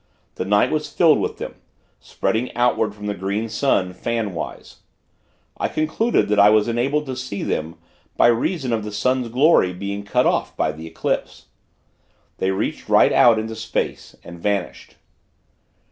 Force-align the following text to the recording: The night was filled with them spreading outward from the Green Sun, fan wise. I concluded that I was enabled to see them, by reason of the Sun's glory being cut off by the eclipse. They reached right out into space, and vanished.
The 0.33 0.45
night 0.45 0.71
was 0.71 0.91
filled 0.91 1.19
with 1.19 1.37
them 1.37 1.57
spreading 1.99 2.51
outward 2.55 2.95
from 2.95 3.05
the 3.05 3.13
Green 3.13 3.47
Sun, 3.49 3.93
fan 3.93 4.33
wise. 4.33 4.77
I 5.59 5.67
concluded 5.67 6.27
that 6.29 6.39
I 6.39 6.49
was 6.49 6.67
enabled 6.67 7.05
to 7.05 7.15
see 7.15 7.43
them, 7.43 7.75
by 8.17 8.25
reason 8.25 8.73
of 8.73 8.83
the 8.83 8.91
Sun's 8.91 9.27
glory 9.29 9.73
being 9.73 10.01
cut 10.01 10.25
off 10.25 10.57
by 10.57 10.71
the 10.71 10.87
eclipse. 10.87 11.49
They 12.39 12.49
reached 12.49 12.89
right 12.89 13.13
out 13.13 13.37
into 13.37 13.55
space, 13.55 14.15
and 14.23 14.39
vanished. 14.39 14.95